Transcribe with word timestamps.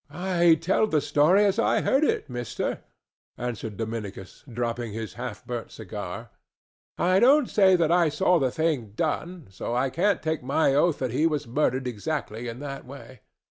"I 0.09 0.55
tell 0.55 0.87
the 0.87 0.99
story 0.99 1.45
as 1.45 1.59
I 1.59 1.81
heard 1.81 2.03
it, 2.03 2.27
mister," 2.27 2.79
answered 3.37 3.77
Dominicus, 3.77 4.43
dropping 4.51 4.93
his 4.93 5.13
half 5.13 5.45
burnt 5.45 5.69
cigar. 5.71 6.31
"I 6.97 7.19
don't 7.19 7.47
say 7.47 7.75
that 7.75 7.91
I 7.91 8.09
saw 8.09 8.39
the 8.39 8.49
thing 8.49 8.93
done, 8.95 9.45
so 9.51 9.75
I 9.75 9.91
can't 9.91 10.23
take 10.23 10.41
my 10.41 10.73
oath 10.73 10.97
that 10.97 11.11
he 11.11 11.27
was 11.27 11.45
murdered 11.45 11.85
exactly 11.85 12.47
in 12.47 12.57
that 12.61 12.83
way." 12.83 13.19